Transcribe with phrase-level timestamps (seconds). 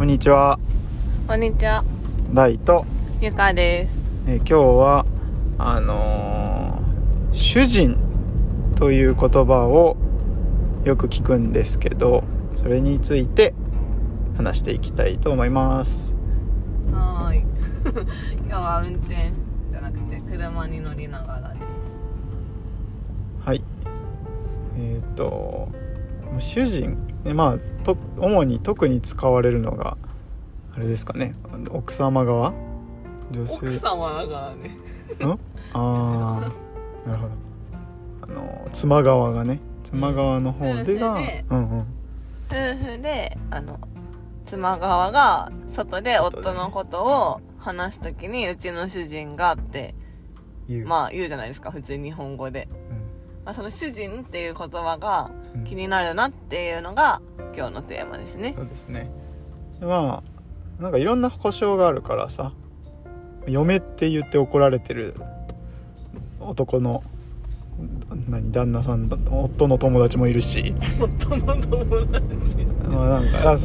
[0.00, 0.58] こんにちは
[1.28, 1.84] こんにちは、
[2.32, 2.86] 大と、
[3.20, 3.90] ゆかです。
[4.30, 5.04] えー今日は
[5.58, 7.98] あのー主人
[8.76, 9.98] という言葉を
[10.84, 12.24] よく聞くんですけど
[12.54, 13.52] それについて
[14.38, 16.14] 話していきたいと思います
[16.94, 17.44] はーい。
[18.48, 19.32] 今日は運転
[19.70, 21.62] じゃなくて車に乗りながらです。
[23.44, 23.62] はい
[24.78, 25.68] えっ、と
[26.38, 29.96] 主人ねまあと主に特に使われるのが
[30.74, 31.34] あれですかね。
[31.70, 32.54] 奥様側？
[33.30, 33.66] 女性。
[33.66, 34.68] 奥様だからね。
[35.24, 35.38] ん？
[35.72, 36.52] あ
[37.04, 37.32] あなるほど。
[38.22, 39.60] あの妻側がね。
[39.82, 41.44] 妻側の方でが夫婦で。
[41.50, 41.78] うんうん。
[41.80, 42.54] 夫
[42.96, 43.80] 婦で、あの、
[44.46, 49.94] 妻側が外で夫のことを話すときに、うちの主人がって、
[50.68, 52.68] 言う、まあ言うじゃないですか、普通日本語で。
[53.44, 57.20] まあ、その主人っていう言葉がうん気になるなっていうのが
[57.56, 58.62] 今日のテーマですねそ。
[58.62, 59.10] うですね
[59.80, 60.22] ま
[60.78, 62.52] あなんかいろんな故障があるからさ
[63.46, 65.14] 嫁って言って怒られてる
[66.40, 67.02] 男の
[68.28, 70.74] 何旦那さん夫の友達もいるし。
[71.00, 72.24] 夫の友達。
[72.88, 73.56] まあなんか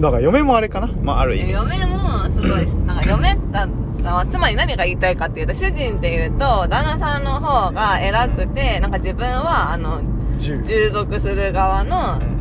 [0.00, 0.88] だから嫁もあれかな。
[1.02, 1.52] まあある意味。
[1.52, 1.98] 嫁も
[2.30, 3.66] すごい なんか嫁だ
[4.02, 10.00] まあつまり何が言いたいかっていうと主人っていうと旦那さんの方が偉くてなんか自分はあの
[10.38, 12.39] 10従属する側のうん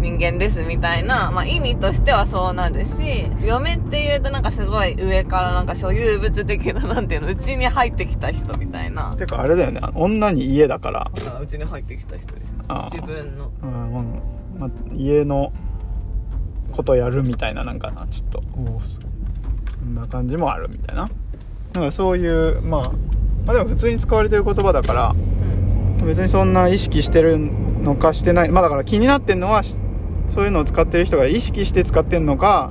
[0.00, 9.16] 人間ですみたいな、まあ、意味としてはそうなるし嫁っていうとなんかすごい上からなんか所有物的ななんていうのうちに入ってきた人みたいな。
[9.16, 11.10] てかあれだよね女に家だから。
[11.40, 13.50] うちに入ってきた人ですあー自分の。
[13.62, 14.02] うんまあ
[14.60, 15.52] まあ、家の
[16.72, 19.00] ことやるみたいななんかなちょっとおおそ
[19.70, 21.10] そんな感じもあるみたいな。
[21.74, 22.82] なんかそういう、まあ、
[23.44, 25.14] まあでも普通に使われてる言葉だから
[26.00, 26.06] うん。
[26.06, 28.50] 別にそんな意識してるのかしてない。
[28.50, 29.78] まあだから気になってんのはし
[30.28, 32.70] そういうのを使ってる人が意識して使ってんのか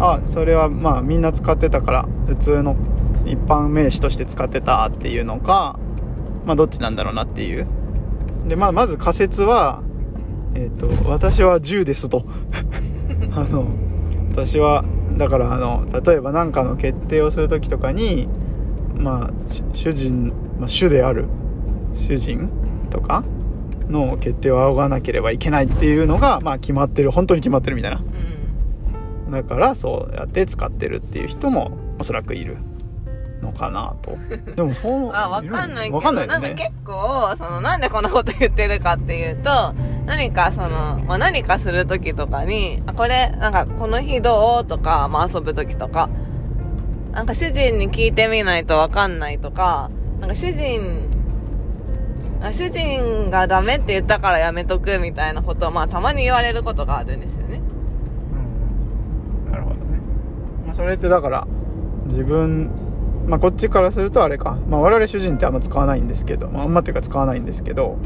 [0.00, 2.76] あそれはまあみんな使ってたから普通の
[3.24, 5.78] 一般名詞として使ってたっていうのか
[6.44, 7.66] まあどっちなんだろうなっていう。
[8.46, 9.82] でまあまず仮説は
[10.54, 12.24] えっ、と私は10ですと。
[13.34, 13.66] あの
[14.30, 14.84] 私は
[15.16, 18.28] だからあの例えば何かの決定をする時とかに
[18.96, 21.26] まあ主人、まあ、主である
[21.92, 22.50] 主人
[22.90, 23.24] とか
[23.88, 28.02] の決定を仰がなければいけないっていうのがまあ決まってる本当に決まってるみたいな。
[29.26, 29.30] うん。
[29.30, 32.56] だからそうやって使ってるっていう人もおそらくいる
[33.44, 34.16] のかなと。
[34.56, 39.74] でもそうあ、わかんないけど、わかんないなんか結構、その、なんでこんなこと言ってるかっていうと、
[40.06, 40.68] 何かその、
[41.06, 46.08] まあ、何かするときとかに、あ、これ、なんか、この日どうとか、まあ、遊ぶときとか、
[47.12, 49.90] なんか主人に聞いてみないとわかんないとか、
[50.20, 51.03] なんか主人、あ
[52.52, 57.60] 主人がダメって言ったからやめとくみたいなことを、まあ、たまに言われることがあるんですよね。
[59.46, 60.00] うんなるほどね、
[60.66, 61.46] まあ、それってだから
[62.06, 62.70] 自分
[63.26, 67.96] まあこっちからするとあれか、まあ、我々主人ってあんま使わないんですけど、まあ、あんまっていうか使わないんですけど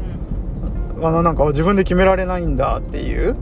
[0.97, 1.05] うん。
[1.05, 3.35] あのなんか自分で決められないんだっていう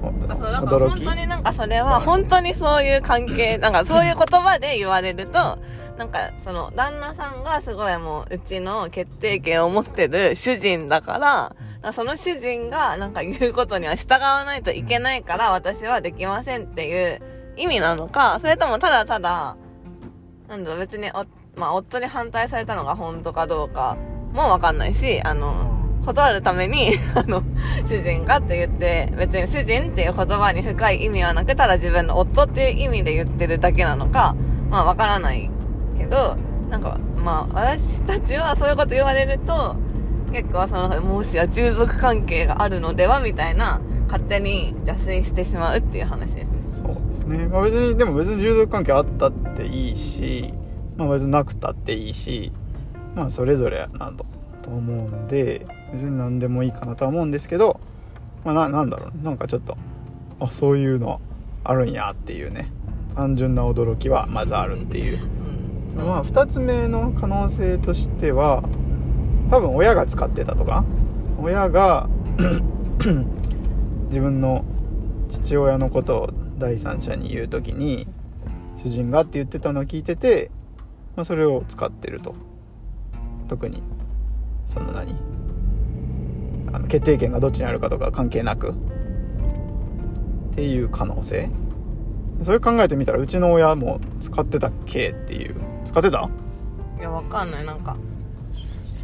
[0.00, 5.58] 驚き本当になんかそれは本当にそういう関係なんかそういう言葉で言われると
[5.98, 11.18] なんかその旦那さんがすごいもううちの決定権を持ってる主人だか
[11.82, 17.20] らその主人がなんか 言うことには従わないといけないから私はできませんっていう
[17.56, 19.56] 意味なのかそれともただただ
[20.48, 21.26] なんだろう別にお、
[21.58, 23.96] まあ、夫に反対されたのが本当かどうか
[24.32, 25.74] もわかんないしあの
[26.06, 27.42] 断るために、 あの、
[27.84, 34.34] 主人がって言って、別に主人っていう言葉に深い意味はなく、ただ自分の夫っていう意味で言ってるだけなのか、
[34.70, 35.50] まあわからない
[35.98, 36.36] けど、
[36.70, 39.76] なんか、まあ私たちはそういうこと言われると、
[40.32, 46.58] 結構その、もしや従属関係があるのではみたいな、勝手に邪推してしまうっていう話ですね。
[46.72, 50.52] そうですね、まあ、別にでも別に従属関係あったっていいし、
[50.96, 52.52] まあ、別になくたっていいし
[53.14, 54.24] まあそれぞれやなと
[54.62, 57.80] と思うんで別に何でもいいかなとは思うんですけど、
[58.44, 59.76] まあ、ななんだろうなんかちょっと
[60.40, 61.20] あそういうの
[61.64, 62.70] あるんやっていうね
[63.14, 65.37] 単純な驚きはまずあるっていう。
[65.96, 68.62] まあ2つ目の可能性としては
[69.50, 70.84] 多分親が使ってたとか
[71.40, 72.08] 親が
[74.08, 74.64] 自分の
[75.28, 78.06] 父親のことを第三者に言う時に
[78.82, 80.50] 主人がって言ってたのを聞いてて、
[81.16, 82.34] まあ、それを使ってると。
[83.48, 83.82] 特に
[84.68, 85.16] その何
[86.72, 88.70] あの決定権がどっちにあるかとか関係なく。
[88.70, 88.74] っ
[90.54, 91.48] ていう可能性。
[92.42, 95.56] それ考えてみたらうちの親も使ってたっけっていう。
[95.84, 96.28] 使ってた？
[96.98, 97.64] いや、わかんない。
[97.64, 97.96] なんか、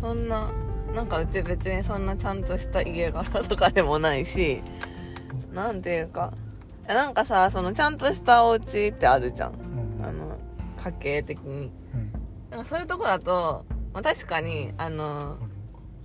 [0.00, 0.50] そんな、
[0.94, 4.62] なんかうち別にそんなちゃんとした家柄とかでもないし、
[5.52, 6.32] なんていうか、
[6.86, 9.52] なんかさそのちゃんとしたお家ってあるじゃん。
[9.52, 10.04] うん。
[10.04, 10.38] あの
[10.84, 11.72] 家計的に。
[11.94, 12.12] うん。
[12.50, 15.38] なんかそういうとこだと、まあ、確かにあの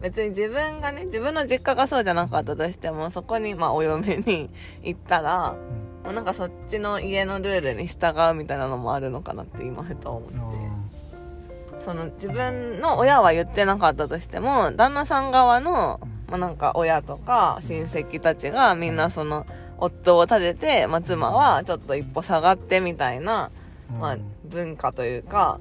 [0.02, 4.50] 別に自分がね自分の実家がそうじゃなかったとしてもそこにまあお嫁に
[4.82, 11.84] 行ったらうんもうなんかそっちの家のルールに従うみたいなのもあるのかなって今ふと思って。
[11.86, 19.46] その自分の親は言ってなかったとしても旦那さん側の、まあ、なんか親とか親戚たちがみんなその
[19.78, 23.52] 夫を立てて、まあ、妻はちょっと一歩下がってみたいな、
[23.92, 24.00] うん。
[24.00, 25.60] まあ、文化というか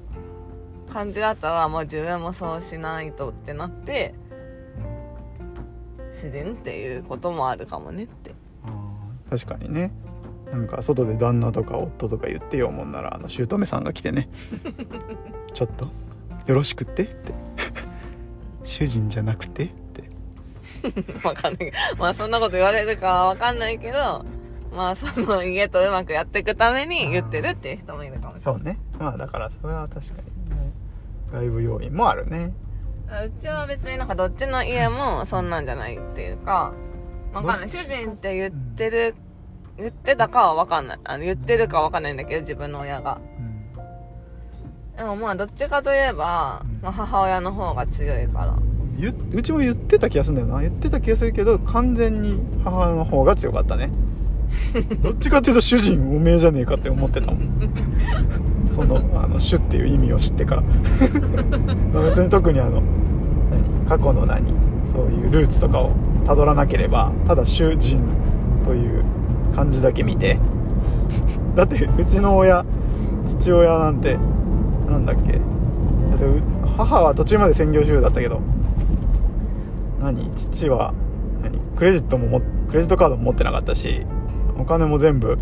[0.91, 4.15] 感じだったらもう自分もそうしないとってなって
[6.11, 8.33] 主人っていうこともあるかもねって。
[9.29, 9.91] 確かにね
[10.51, 14.29] なんか外で旦那とか夫とか言ってよもんならあの姑さんが来てね。
[15.53, 15.87] ちょっと
[16.47, 17.03] よろしくって？
[17.03, 17.33] って。
[18.63, 19.65] 主人じゃなくて？
[19.65, 20.03] って。
[21.27, 21.71] わかんない。
[21.97, 24.25] まあそんなこと言われるかはわかんないけど
[24.75, 28.79] まあその家とうまくやっていくために言ってるっていう人もいるかもしれそうね。
[28.97, 30.13] まあだからそれは確か
[30.49, 30.71] にね。
[31.31, 32.53] 外部要因もあるね。
[33.07, 36.73] ないうちは別になんかどっちの家もそんなんじゃないっていうか
[37.33, 37.69] わかんない。
[37.69, 39.15] 主人って言ってる
[39.79, 40.99] 言ってたかはわかんない。
[41.05, 43.21] あの言ってるかはわかんないんだけど自分の親が。
[43.37, 44.97] うん。
[44.97, 48.57] でもまあどっちかといえば、まあ、母親の方が強いから。
[48.97, 50.61] ゆうちも言ってた気がするんだよな。
[50.61, 53.89] 言ってた気がするけど完全に母の方が強かったね。
[55.01, 57.71] どっちかっていうと主人おめえじゃねえかって思ってたもん。
[58.69, 60.61] そのあの主っていう意味を知ってから。
[61.93, 62.81] まあ別に特にあの
[63.49, 63.87] 何？
[63.87, 64.53] 過去の何？
[64.85, 65.91] そういうルーツとかを
[66.25, 68.01] たどらなければただ主人
[69.59, 70.39] 漢字だけ見て。
[71.53, 72.65] だってうちの親
[73.25, 74.17] 父親なんて
[74.87, 75.33] なんだっけ。
[75.33, 75.43] だって
[76.77, 78.39] 母は途中まで専業主婦だったけど。
[79.99, 80.33] 何？
[80.33, 80.93] 父は
[81.43, 81.59] 何？
[81.75, 82.39] クレジットも
[82.69, 84.05] クレジットカードも持ってなかったし
[84.57, 85.37] お金も全部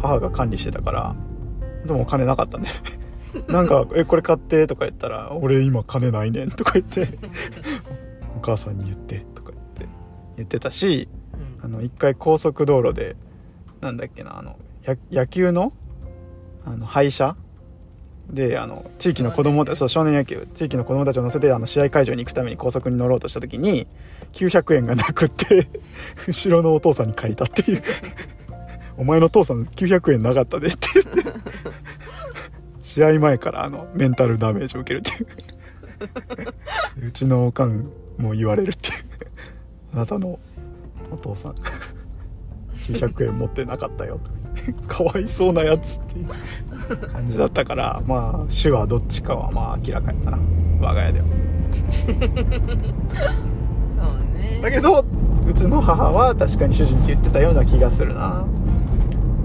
[0.00, 1.14] 母が管理してたから
[1.84, 2.68] いつもお金なかったんで。
[3.52, 7.18] なんか「えこれ買って」とか言ったら「俺今金ないねん」とか言って
[8.38, 9.86] 「お母さんに言って」とか言って。
[10.36, 11.08] 言ってたし
[11.64, 13.16] あの一回高速道路で
[13.80, 15.72] なんだっけなあのや野球の
[16.66, 17.36] あの廃車？
[18.30, 20.46] であの地域の子供たちそう少年野球。
[20.54, 23.86] 地域の子供たちを乗せてあの試合会場に行くために高速に乗ろうとした時に
[24.32, 25.68] 900円がなくって
[26.28, 27.82] 後ろのお父さんに借りたっていう
[28.96, 31.40] 「お前の父さん900円なかったで」って言って。
[32.82, 35.26] 試合前からあのメンタルダメージを受けるってい
[37.02, 37.06] う。
[37.08, 38.94] うちのおかんも言われるっていう。
[39.94, 40.38] あなたの
[41.10, 41.54] お父さん。
[42.86, 44.30] 900円持ってなかったよと。
[44.86, 46.26] かわいそうなやつっていう
[47.08, 50.38] 感じだったからまあ主はどっちかはまあ明らかやったな。
[50.80, 51.26] 我が家では。
[52.06, 52.16] そう
[54.38, 54.60] ね。
[54.62, 55.04] だけど
[55.46, 58.44] うちの母は確かに主人って言ってたような気がするな。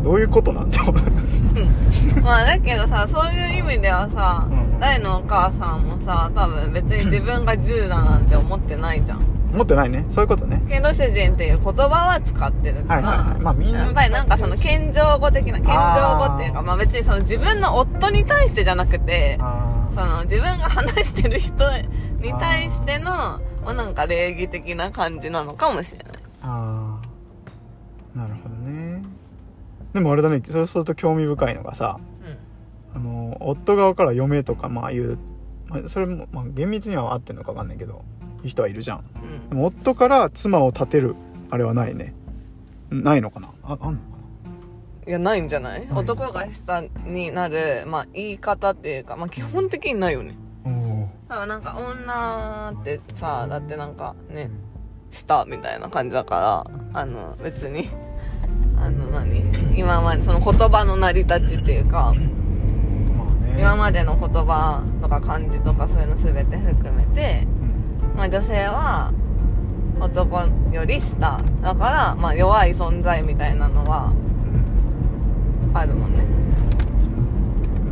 [0.03, 0.95] どういうことなんだろう。
[2.21, 9.19] まあだけどさそういう意味ではさ、うん大のお母さんもさ多分別に自分が10だなんて思ってないじゃん
[9.53, 10.05] 思ってないね。
[10.09, 10.61] そういうことね。
[10.69, 13.41] けど主人っていう言葉は使ってるから、はいはいはい。
[13.41, 13.79] まあみんな。
[13.79, 21.51] やっぱりなんかその謙譲語的な謙譲語っていうかまあ別にその自分の夫に対してじゃなくてあその自分が話してる人
[22.21, 26.13] に対してのまあなんか礼儀的な感じなのかもしれない。
[26.41, 28.17] あー。
[28.17, 29.01] なるほどね。
[29.93, 30.41] でもあれだね。
[30.45, 31.99] そうすると興味深いのがさ
[32.93, 35.17] あの夫側から嫁とかまあ言う、
[35.67, 38.03] まあ、それも、まあ、厳密には合ってんのか分かんないけど
[38.43, 39.03] 人はいるじゃん。
[39.51, 41.15] うん、夫から妻を立てる
[41.49, 42.13] あれはないね。
[42.89, 43.49] ないのかな？
[43.63, 44.05] ああんのか
[45.07, 45.87] いやないんじゃない？
[45.93, 50.35] 男が下になる、まあ、言い方っていうか、まあ、基本的にないよね。
[51.27, 54.49] だからなんか女ってさだってなんかね
[55.11, 57.89] 下みたいな感じだからあの別に
[58.77, 59.77] あの何？
[59.77, 62.13] 今までその言葉の成り立ちっていうか
[63.57, 67.58] 今までの言葉とか漢字とかそういうの全て含めて、うん
[68.19, 69.13] まあ、女性は
[70.01, 70.41] 男
[70.73, 74.11] より下だから、まあ、弱い存在みたいなのは
[75.73, 76.23] あるもんね。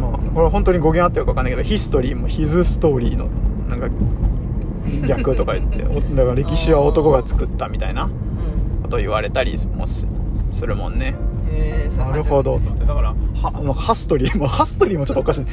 [0.02, 3.30] まあこれ本当に語源あってるか分かんないけどヒストリーもヒズストーリーの
[3.70, 8.82] なんか逆とか言っておだから歴史は男が作ったみたいなうん。
[8.84, 10.06] こと言われたりもす
[10.52, 11.16] するもんね。
[11.50, 12.60] へえなるほど。
[12.60, 13.16] だからは
[13.56, 15.46] あのハストリーもハストリーもちょっとおかしい。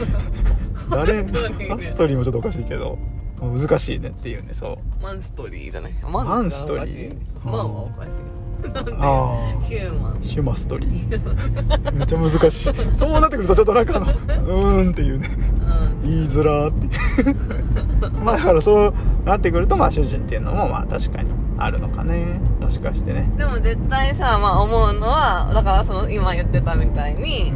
[0.90, 1.22] 誰？
[1.22, 2.98] ハストリーもちょっとおかしいけど
[3.40, 4.76] 難しいねっていうねそう。
[5.02, 5.92] マンストリーじゃない？
[6.10, 7.14] マンマンストリー。
[7.44, 8.10] マンはおかしい。
[8.72, 10.18] なんであヒューマン。
[10.22, 11.92] ヒュマストリー。
[11.92, 12.72] めっちゃ難しい。
[12.96, 15.28] そうなってくるとちょっとなんかうーんっていうね。
[16.02, 16.10] うん。
[16.10, 22.40] 言いづらーって まあだからそうなってくるとまあ主人っていうのもまあ確かにあるのかね。
[22.60, 27.52] もしかしてね、でも絶対さ、まあ思うのは、だからその今言ってたみたいに、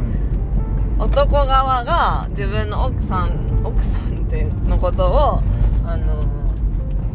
[0.99, 3.31] 男側が自分の奥さん、
[3.63, 5.41] 奥さんってのことを、
[5.89, 6.23] あの、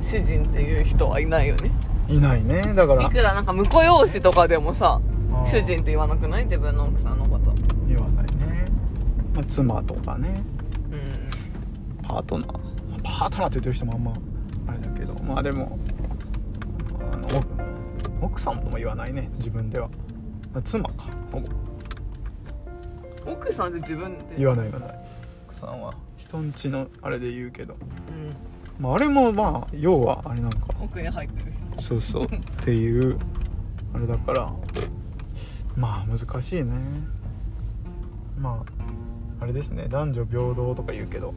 [0.01, 1.71] 主人っていう人はいないよね。
[2.09, 2.61] いないね。
[2.75, 3.05] だから。
[3.05, 5.01] いくらなんか婿養子とかでもさ、
[5.47, 6.45] 主人って言わなくない？
[6.45, 7.53] 自分の奥さんのこと。
[7.87, 8.67] 言わないね、
[9.33, 10.43] まあ、妻とかね。
[10.91, 12.05] うん。
[12.07, 12.59] パートナー。
[13.05, 14.13] パートナーって言ってる人もあんま
[14.69, 15.15] あれだけど。
[15.23, 15.79] まあでも
[17.13, 17.29] あの
[18.21, 19.31] お奥さんも言わないね。
[19.37, 19.89] 自分では。
[20.65, 21.07] 妻か。
[21.31, 21.49] ほぼ。
[23.33, 24.37] 奥さんって自分で？
[24.39, 24.99] 言わない言わない。
[25.47, 28.35] 奥さんは人んちのあれで言うけど、うん。
[28.79, 30.59] まあ、あれもまあ要はあれなんか。
[30.81, 31.83] 奥に入ってる人。
[31.83, 32.25] そうそう。
[32.25, 32.29] っ
[32.65, 33.19] ていう
[33.95, 34.53] あれだから。
[35.77, 36.73] まあ難しいね。
[38.39, 38.65] ま
[39.41, 39.87] ああれですね。
[39.89, 41.35] 男女平等とか言うけど。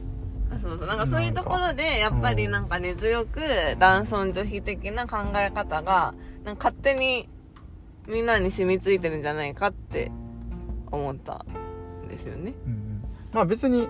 [0.50, 0.86] あそうそう。
[0.88, 3.40] なんかそういうところでやっぱりなんか根強く
[3.78, 6.14] 男尊女卑的な考え方が
[6.44, 7.28] なんか勝手に
[8.06, 10.10] みんなに染みついてるんじゃないかって
[10.90, 11.44] 思った
[12.04, 12.54] んですよね。
[12.66, 13.04] うんうん。
[13.32, 13.88] まあ別にうん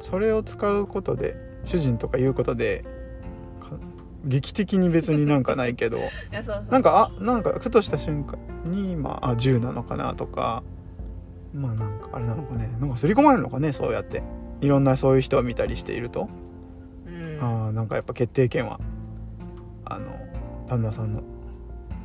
[0.00, 2.84] それを使うことで主人とか言うことで
[3.60, 3.76] か
[4.24, 6.00] 劇的に別になんかないけど。
[6.70, 10.62] なんかあなんかふとした瞬間にまああ銃なのかなとか。
[11.54, 12.68] まあなんかあれなのかね。
[12.80, 14.22] なんか刷り込まれるのかねそうやって。
[14.60, 16.28] いろんなそういう人を見たりしていると、
[17.06, 17.38] うん。
[17.40, 18.80] ああなんかやっぱ決定権は
[19.84, 20.06] あの
[20.68, 21.22] 旦那さんの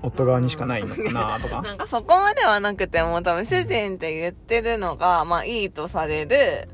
[0.01, 1.61] 夫側にしかないのかなとか。
[1.63, 6.67] なんかそこまではなくても多分主人って言ってるのがまあいいとされる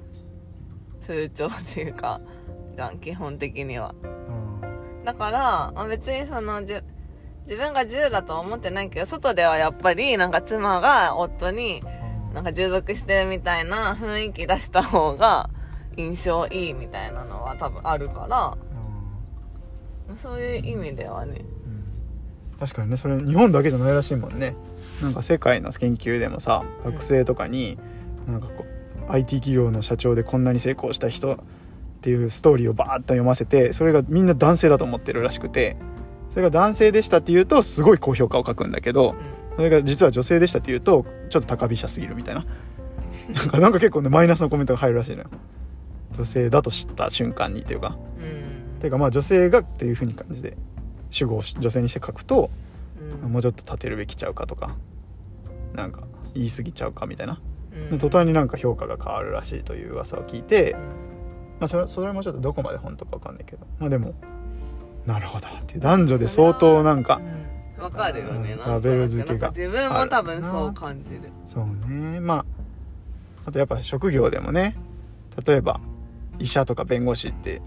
[1.07, 2.19] 風潮っていうか。
[2.23, 3.93] じゃん基本的には。
[4.03, 4.65] う
[5.01, 5.03] ん。
[5.05, 5.39] だから、
[5.73, 6.73] まあ別にその、じ
[7.45, 11.81] 自分が銃だとは思ってないけど、外ではやっぱり、なんか妻が夫に、
[12.33, 15.49] なんか従属してるみたいな雰囲気出した方が、
[15.97, 18.57] 印象いいみたいなのは多分あるから、
[20.17, 21.41] そういう意味ではね。
[21.65, 22.57] うん。
[22.59, 24.55] 確かにねそれ日本だけじゃないらしいもんね。
[25.01, 27.77] なんか世界の研究でもさ学生とかに
[28.27, 28.65] なんかこ
[29.09, 31.43] う IT 企業の社長でこんなに成功した人
[31.99, 35.75] っていうストーリーをバーッと読ませてそれがみんな男性だと思ってるらしくて
[36.29, 39.15] それが男性でしたって言うとすごい高評価を書くんだけど
[39.57, 42.45] それが実は女性でしたって言うとちょっと高飛車すぎるみたいな。
[43.35, 45.29] なんかなんか結構ねマイナスのコメントが入るらしいのよ。
[46.13, 47.97] 女性だと知った瞬間にっていうか。
[48.19, 48.79] うん。
[48.79, 50.55] ていうかまあ女性がっていう風に感じで
[51.09, 52.49] 主語をし女性にして書くと
[53.23, 53.33] うん。
[53.33, 54.77] もうちょっと立てるべきちゃうかとか
[55.73, 56.03] なんか
[56.33, 57.41] 言い過ぎちゃうかみたいな。
[57.91, 57.99] うん。
[57.99, 60.77] 途端になんか評価が変わるらしいという噂を聞いて、
[61.59, 63.65] まあ、それそれもちょっとどこまで本当か分かんないけど。
[63.79, 64.13] まあでも。
[65.05, 67.19] なるほどって男女で相当なんか。
[67.77, 67.83] うん。
[67.83, 68.57] わかるよね。
[68.65, 69.49] ラベル付けが。
[69.49, 71.21] 自分も多分そう感じる。
[71.47, 72.19] そうね。
[72.19, 72.45] まあ
[73.45, 74.75] あとやっぱ職業でもね。
[75.45, 75.79] 例えば
[76.37, 77.61] 医者とか弁護士って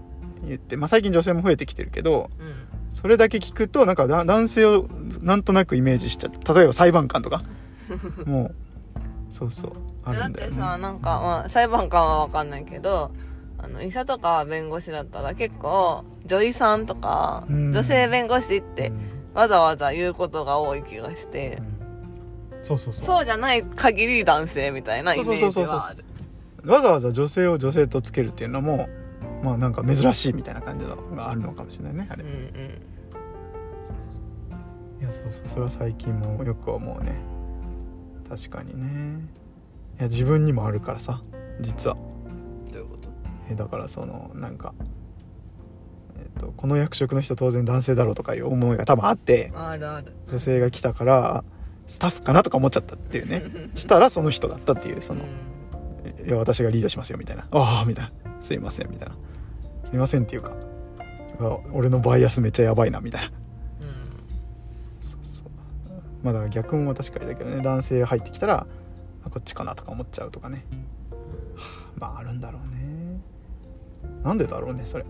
[0.45, 2.53] 言って、まあ、最近女性も増えてきてるけどうん。
[2.91, 4.87] それだけ聞くとなんかだ男性を
[5.21, 7.43] なんとなくイメージしちゃって例えば裁判官とか。
[8.25, 8.55] もう
[9.31, 9.71] そうそう。
[10.05, 10.53] あだるんだよね。
[10.53, 13.11] ってさなんか、まあ、裁判官は分かんないけど
[13.63, 17.71] あの医者とか弁護士だったら結構女医さんとかうん。
[17.71, 18.97] 女性弁護士ってうん。
[19.33, 21.59] わざわざ言うことが多い気がして。
[21.59, 22.61] うん。
[22.61, 23.05] そうそうそう。
[23.05, 26.03] そうじゃない限り男性みたいなイメージはある。
[26.69, 28.89] わざわざ女性を女性とつけるっていうのも
[29.41, 32.23] まあなんか珍しいみたいな感じのがあるのかもしれないねあれ。
[32.23, 32.39] うんうん。
[35.01, 35.47] いやそうそう。
[35.47, 37.15] それは最近もよく思うね。
[38.27, 39.25] 確かにね。
[39.99, 41.21] いや自分にもあるからさ
[41.61, 41.97] 実は
[43.51, 44.73] えだからそのなんか、
[46.17, 49.51] えっとこの役職の人当然男性だろうとかいう思いが多分あって
[50.29, 51.43] 女性が来たから
[51.87, 53.43] スタッフかなとか思っちゃったっていうね。
[53.75, 55.21] したらその人だったっていうその
[56.25, 57.47] いや私がリードしますよみたいな。
[57.51, 58.11] ああみたいな。
[58.41, 59.15] すいませんみたいな。
[59.85, 60.53] すいませんっていうか
[61.71, 63.27] 俺のバイアスめっちゃやばいなみたいな。
[63.27, 63.33] うん。
[65.01, 65.49] そうそう。
[66.23, 68.65] まあだから逆も確かにだけどね男性入ってきたら
[69.25, 70.65] あこっちかなとか思っちゃうとかね、
[71.55, 71.65] は
[71.97, 72.82] あまああるんだろうね
[74.23, 75.05] なんでだろうねそれ。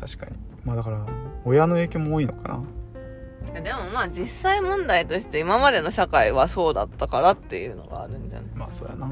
[0.00, 0.32] 確かに。
[0.64, 1.04] まあだから
[1.44, 2.54] 親の影響も多いのかな。
[2.56, 2.66] うん
[3.62, 8.50] でもまあ実際問題として今までの社会はそうだったからっていうのがあるんじゃない？
[8.56, 9.06] まあそうやな。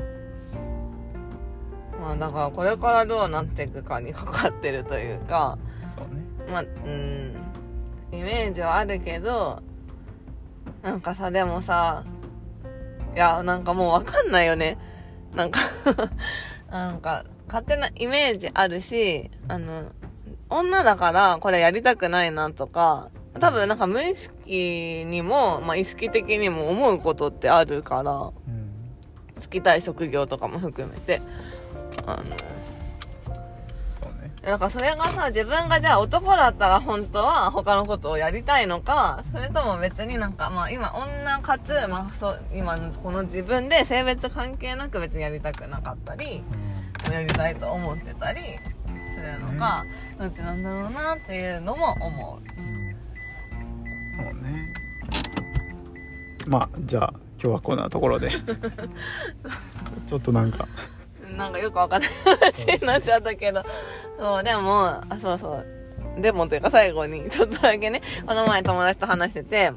[2.00, 6.22] まあだからこれからどうなっていくかにかかってるというかそうね。
[6.52, 7.34] まあうん
[8.12, 9.62] イメージはあるけど
[10.82, 12.04] なんかさでもさ
[13.14, 14.76] いやなんかもうわかんないよね。
[15.34, 15.60] なんか
[16.70, 19.84] なんか勝手なイメージあるしあの
[20.48, 23.10] 女だからこれやりたくないなとか
[23.40, 28.64] 多分なんか無意識にも、まあ、意識的にも思うことってあるからうん。
[29.40, 31.20] つきたい職業とかも含めて。
[32.06, 32.24] あの
[33.20, 34.30] そうね。
[34.42, 46.42] なんかそれがさ、自分がじゃあ男だったら本当は他のことをやりたいのか、それとも別になんかまあ今女かつ、まあそう、今のこの自分で性別関係なく別にやりたくなかったり、
[47.12, 48.40] やりたいと思ってたり
[49.16, 49.84] するのか、
[50.18, 52.46] どっちなんだろうなっていうのも思う。
[54.16, 54.74] そうね。
[56.46, 58.30] まあじゃあ今日はこんなところで。
[60.06, 60.66] ちょっとなんか。
[61.36, 63.64] なんかよくわかんない話になっちゃったけど、
[64.18, 65.62] そう、でも、あ、そうそ
[66.18, 66.20] う。
[66.20, 69.72] でもというか最後に、ちょっとだけね、この前友達と話してて、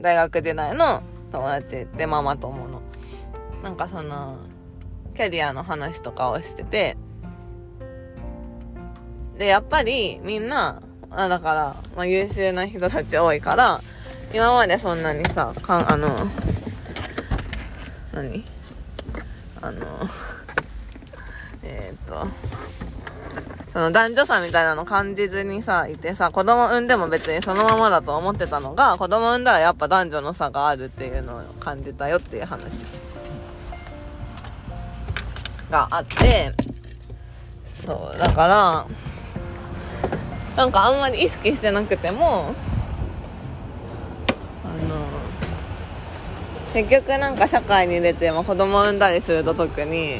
[0.00, 2.82] 大学時代の友達でママ友の。
[3.62, 4.36] なんかその、
[5.16, 6.96] キャリアの話とかをしてて、
[9.38, 13.80] で、やっぱりみんな、あだから、まあ、優秀な人たち多いから、
[14.34, 16.08] 今までそんなにさ、かん、あの、
[18.12, 18.44] 何？
[19.62, 19.80] あの、
[21.62, 22.26] えーっと、
[23.72, 32.84] その男女差みたいなの感じずにさ、いてさ、子供産んでも別にそのままだと思ってたのが、子供産んだらやっぱ男女の差があるっていうのを感じたよっていう話。
[35.70, 36.52] があって、
[37.84, 38.86] そう、だから、
[40.56, 42.54] なんかあんまり意識してなくても、
[44.64, 45.06] あの、
[46.72, 50.18] 結局なんか社会に出て、まあ、子供産んだりすると特に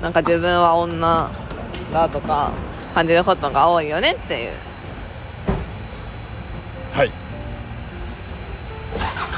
[0.00, 1.30] なんか自分は女
[1.92, 2.52] だとか
[2.94, 4.50] 感じることが多いよねっていう。
[6.92, 7.10] はい。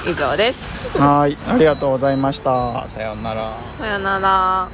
[0.07, 0.99] 以上です。
[0.99, 1.37] はい。
[1.49, 2.87] ありがとうございました。
[2.89, 3.57] さようなら。
[3.79, 4.69] さよなら